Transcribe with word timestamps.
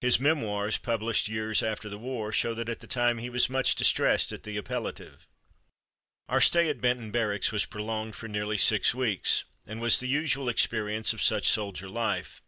His 0.00 0.18
"Memoirs," 0.18 0.78
published 0.78 1.28
years 1.28 1.62
after 1.62 1.90
the 1.90 1.98
war, 1.98 2.32
show 2.32 2.54
that 2.54 2.70
at 2.70 2.80
the 2.80 2.86
time 2.86 3.18
he 3.18 3.28
was 3.28 3.50
much 3.50 3.74
distressed 3.74 4.32
at 4.32 4.44
the 4.44 4.56
appellative. 4.56 5.26
Our 6.26 6.40
stay 6.40 6.70
at 6.70 6.80
Benton 6.80 7.10
Barracks 7.10 7.52
was 7.52 7.66
prolonged 7.66 8.16
for 8.16 8.28
nearly 8.28 8.56
six 8.56 8.94
weeks, 8.94 9.44
and 9.66 9.78
was 9.78 10.00
the 10.00 10.08
usual 10.08 10.48
experience 10.48 11.12
of 11.12 11.20
such 11.22 11.46
soldier 11.50 11.90
life. 11.90 12.40